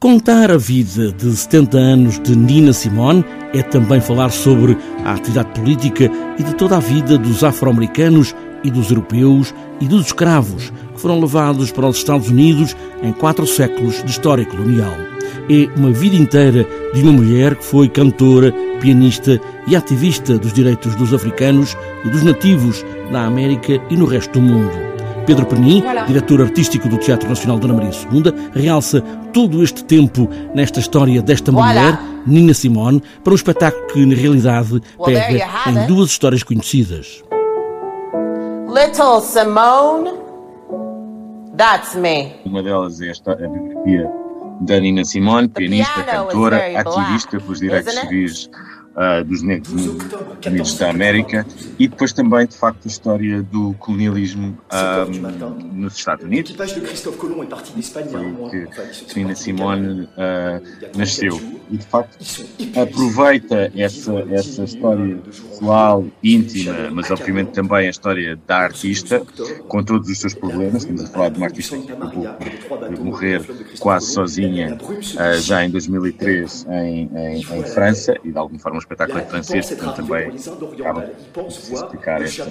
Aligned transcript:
Contar 0.00 0.50
a 0.50 0.56
vida 0.56 1.12
de 1.12 1.36
70 1.36 1.76
anos 1.76 2.18
de 2.20 2.34
Nina 2.34 2.72
Simone 2.72 3.22
é 3.52 3.62
também 3.62 4.00
falar 4.00 4.30
sobre 4.30 4.74
a 5.04 5.12
atividade 5.12 5.50
política 5.50 6.10
e 6.38 6.42
de 6.42 6.54
toda 6.54 6.78
a 6.78 6.80
vida 6.80 7.18
dos 7.18 7.44
afro-americanos 7.44 8.34
e 8.64 8.70
dos 8.70 8.88
europeus 8.88 9.54
e 9.78 9.86
dos 9.86 10.06
escravos 10.06 10.72
que 10.94 11.00
foram 11.02 11.20
levados 11.20 11.70
para 11.70 11.86
os 11.86 11.98
Estados 11.98 12.30
Unidos 12.30 12.74
em 13.02 13.12
quatro 13.12 13.46
séculos 13.46 14.02
de 14.02 14.10
história 14.10 14.46
colonial. 14.46 14.94
É 15.50 15.68
uma 15.78 15.90
vida 15.90 16.16
inteira 16.16 16.66
de 16.94 17.02
uma 17.02 17.12
mulher 17.12 17.54
que 17.56 17.64
foi 17.66 17.86
cantora, 17.86 18.54
pianista 18.80 19.38
e 19.66 19.76
ativista 19.76 20.38
dos 20.38 20.54
direitos 20.54 20.94
dos 20.94 21.12
africanos 21.12 21.76
e 22.06 22.08
dos 22.08 22.22
nativos 22.22 22.86
na 23.10 23.26
América 23.26 23.78
e 23.90 23.96
no 23.98 24.06
resto 24.06 24.40
do 24.40 24.40
mundo. 24.40 24.89
Pedro 25.26 25.46
Penin, 25.46 25.82
diretor 26.06 26.40
artístico 26.42 26.88
do 26.88 26.98
Teatro 26.98 27.28
Nacional 27.28 27.58
Dona 27.58 27.74
Maria 27.74 27.90
II, 27.90 28.32
realça 28.52 29.00
todo 29.32 29.62
este 29.62 29.84
tempo 29.84 30.28
nesta 30.54 30.80
história 30.80 31.22
desta 31.22 31.52
mulher, 31.52 31.98
Nina 32.26 32.54
Simone, 32.54 33.02
para 33.22 33.32
um 33.32 33.36
espetáculo 33.36 33.86
que, 33.86 34.04
na 34.04 34.14
realidade, 34.14 34.80
pega 35.04 35.48
em 35.68 35.86
duas 35.86 36.10
histórias 36.10 36.42
conhecidas. 36.42 37.22
Little 38.68 39.20
Simone, 39.20 40.10
that's 41.56 41.94
me. 41.94 42.32
Uma 42.44 42.62
delas 42.62 43.00
é 43.00 43.10
a 43.10 43.48
biografia 43.48 44.10
da 44.60 44.78
Nina 44.78 45.04
Simone, 45.04 45.48
pianista, 45.48 46.02
cantora, 46.02 46.78
ativista 46.78 47.40
pelos 47.40 47.60
direitos 47.60 47.94
civis 47.94 48.50
uh, 48.96 49.24
dos 49.24 49.42
negros 49.42 49.72
Unidos 50.46 50.78
da 50.78 50.90
América 50.90 51.46
e 51.78 51.88
depois 51.88 52.12
também, 52.12 52.46
de 52.46 52.56
facto, 52.56 52.84
a 52.84 52.88
história 52.88 53.42
do 53.42 53.74
colonialismo 53.74 54.58
uh, 54.72 55.74
nos 55.74 55.96
Estados 55.96 56.24
Unidos. 56.24 56.52
Que 58.50 59.18
Nina 59.18 59.34
Simone 59.34 60.04
uh, 60.04 60.98
nasceu 60.98 61.59
e, 61.70 61.76
de 61.76 61.86
facto, 61.86 62.18
aproveita 62.80 63.72
essa, 63.76 64.12
essa 64.30 64.64
história 64.64 65.16
pessoal, 65.16 66.04
íntima, 66.22 66.90
mas 66.90 67.10
obviamente 67.10 67.52
também 67.52 67.86
a 67.86 67.90
história 67.90 68.38
da 68.46 68.58
artista, 68.58 69.22
com 69.68 69.82
todos 69.82 70.08
os 70.08 70.18
seus 70.18 70.34
problemas. 70.34 70.82
Estamos 70.82 71.04
a 71.04 71.06
falar 71.06 71.28
de 71.30 71.36
uma 71.36 71.46
artista 71.46 71.78
que 71.78 71.92
acabou 71.92 72.24
por 72.24 73.04
morrer 73.04 73.42
quase 73.78 74.12
sozinha 74.12 74.78
já 75.40 75.64
em 75.64 75.70
2003 75.70 76.66
em, 76.70 77.10
em, 77.14 77.40
em 77.40 77.64
França 77.64 78.16
e, 78.24 78.32
de 78.32 78.38
alguma 78.38 78.58
forma, 78.58 78.76
um 78.76 78.80
espetáculo 78.80 79.20
em 79.20 79.26
francês, 79.26 79.68
portanto 79.68 79.96
também 79.96 80.32
acaba 80.78 81.02
por 81.32 81.46
explicar 81.46 82.22
esta, 82.22 82.48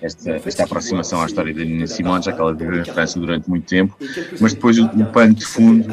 esta, 0.00 0.30
esta 0.44 0.64
aproximação 0.64 1.22
à 1.22 1.26
história 1.26 1.52
da 1.52 1.64
Nina 1.64 1.86
Simone, 1.86 2.22
já 2.22 2.32
que 2.32 2.40
ela 2.40 2.54
viveu 2.54 2.80
em 2.80 2.84
França 2.84 3.18
durante 3.18 3.48
muito 3.48 3.66
tempo, 3.66 3.96
mas 4.40 4.54
depois 4.54 4.78
o, 4.78 4.88
pano 5.12 5.34
de 5.34 5.44
fundo 5.44 5.86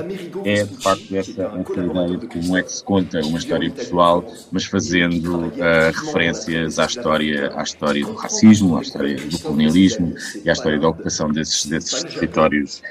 é 0.45 0.64
de 0.64 0.84
facto 0.84 1.16
esta, 1.16 1.44
esta 1.44 1.80
ideia 1.81 2.17
de 2.17 2.28
como 2.28 2.58
é 2.58 2.67
se 2.68 2.84
conta 2.84 3.20
uma 3.22 3.38
história 3.38 3.70
pessoal, 3.72 4.26
mas 4.52 4.66
fazendo 4.66 5.48
uh, 5.48 5.52
referências 6.06 6.80
à 6.80 6.86
história, 6.86 7.52
à 7.56 7.64
história 7.64 8.06
do 8.06 8.14
racismo, 8.14 8.78
à 8.78 8.82
história 8.82 9.16
do 9.16 9.40
colonialismo 9.40 10.14
e 10.44 10.50
à 10.50 10.54
história 10.54 10.80
da 10.80 10.90
ocupação 10.90 11.32
desses, 11.32 11.66
desses 11.66 12.04
territórios 12.04 12.82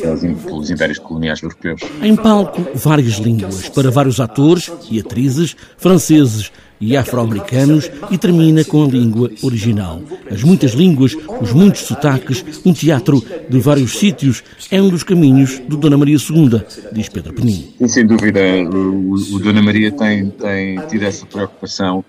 pelos, 0.00 0.20
pelos 0.20 0.70
impérios 0.70 0.98
coloniais 0.98 1.42
europeus. 1.42 1.80
Em 2.02 2.16
palco, 2.16 2.66
várias 2.74 3.14
línguas, 3.14 3.68
para 3.68 3.90
vários 3.90 4.20
atores 4.20 4.70
e 4.90 5.00
atrizes 5.00 5.56
franceses, 5.76 6.50
e 6.84 6.96
afro-americanos 6.96 7.90
e 8.10 8.18
termina 8.18 8.64
com 8.64 8.84
a 8.84 8.86
língua 8.86 9.30
original. 9.42 10.02
As 10.30 10.42
muitas 10.42 10.72
línguas, 10.72 11.16
os 11.40 11.52
muitos 11.52 11.82
sotaques, 11.82 12.44
um 12.64 12.72
teatro 12.72 13.24
de 13.48 13.58
vários 13.58 13.98
sítios 13.98 14.44
é 14.70 14.80
um 14.80 14.90
dos 14.90 15.02
caminhos 15.02 15.60
do 15.60 15.76
Dona 15.76 15.96
Maria 15.96 16.16
II, 16.16 16.62
diz 16.92 17.08
Pedro 17.08 17.32
Penin. 17.32 17.72
Sem 17.86 18.06
dúvida, 18.06 18.40
o, 18.70 19.14
o 19.14 19.38
Dona 19.38 19.62
Maria 19.62 19.90
tem, 19.90 20.30
tem 20.30 20.78
tido 20.88 21.04
essa 21.04 21.24
preocupação 21.24 22.04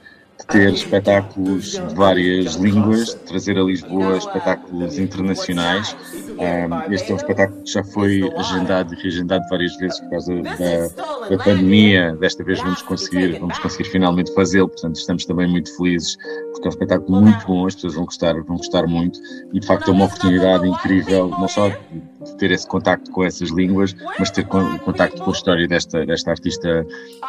ter 0.47 0.73
espetáculos 0.73 1.71
de 1.71 1.95
várias 1.95 2.55
línguas, 2.55 3.13
trazer 3.13 3.57
a 3.57 3.63
Lisboa 3.63 4.17
espetáculos 4.17 4.99
internacionais. 4.99 5.95
Este 6.91 7.11
é 7.11 7.13
um 7.13 7.17
espetáculo 7.17 7.63
que 7.63 7.71
já 7.71 7.83
foi 7.83 8.29
agendado 8.35 8.93
e 8.93 8.97
reagendado 9.01 9.43
várias 9.49 9.75
vezes 9.77 9.99
por 10.01 10.09
causa 10.11 10.33
da, 10.41 11.29
da 11.29 11.43
pandemia. 11.43 12.15
Desta 12.17 12.43
vez 12.43 12.59
vamos 12.59 12.81
conseguir, 12.81 13.39
vamos 13.39 13.57
conseguir 13.59 13.89
finalmente 13.89 14.33
fazê-lo, 14.33 14.69
portanto 14.69 14.97
estamos 14.97 15.25
também 15.25 15.47
muito 15.47 15.75
felizes 15.75 16.17
porque 16.51 16.67
é 16.67 16.67
um 16.67 16.73
espetáculo 16.73 17.21
muito 17.21 17.45
bom, 17.45 17.65
as 17.65 17.75
pessoas 17.75 17.95
vão 17.95 18.05
gostar, 18.05 18.33
vão 18.43 18.57
gostar 18.57 18.87
muito 18.87 19.19
e 19.53 19.59
de 19.59 19.67
facto 19.67 19.89
é 19.89 19.91
uma 19.93 20.05
oportunidade 20.05 20.67
incrível, 20.67 21.29
não 21.29 21.47
só 21.47 21.71
ter 22.37 22.51
esse 22.51 22.67
contacto 22.67 23.11
com 23.11 23.23
essas 23.23 23.49
línguas, 23.49 23.95
mas 24.19 24.31
ter 24.31 24.45
contacto 24.45 25.21
com 25.21 25.29
a 25.29 25.33
história 25.33 25.67
desta, 25.67 26.05
desta 26.05 26.31
artista 26.31 26.85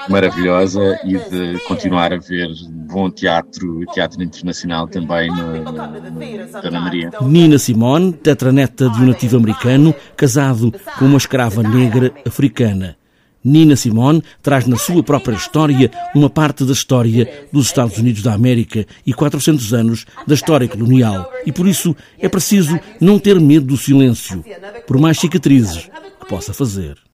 maravilhosa 0.09 0.99
e 1.05 1.17
de 1.17 1.59
continuar 1.67 2.13
a 2.13 2.19
ver 2.19 2.49
bom 2.71 3.11
teatro, 3.11 3.85
teatro 3.93 4.23
internacional 4.23 4.87
também 4.89 5.29
no 5.29 5.65
Dona 6.63 6.81
Maria. 6.81 7.11
Nina 7.23 7.59
Simone, 7.59 8.13
tetraneta 8.13 8.89
de 8.91 9.03
um 9.03 9.07
nativo 9.07 9.37
americano, 9.37 9.95
casado 10.17 10.73
com 10.99 11.05
uma 11.05 11.19
escrava 11.19 11.63
negra 11.63 12.13
africana. 12.27 12.97
Nina 13.47 13.77
Simone 13.77 14.25
traz 14.43 14.67
na 14.67 14.77
sua 14.77 15.05
própria 15.05 15.37
história 15.37 15.89
uma 16.13 16.29
parte 16.29 16.65
da 16.65 16.73
história 16.73 17.47
dos 17.53 17.67
Estados 17.67 17.97
Unidos 17.97 18.21
da 18.21 18.35
América 18.35 18.85
e 19.07 19.15
400 19.15 19.73
anos 19.73 20.05
da 20.27 20.35
história 20.35 20.67
colonial. 20.67 21.31
E 21.47 21.53
por 21.53 21.69
isso 21.69 21.95
é 22.19 22.29
preciso 22.29 22.77
não 23.01 23.21
ter 23.21 23.39
medo 23.41 23.67
do 23.67 23.77
silêncio, 23.77 24.45
por 24.85 24.99
mais 24.99 25.21
cicatrizes 25.21 25.89
que 26.19 26.27
possa 26.29 26.53
fazer. 26.53 26.97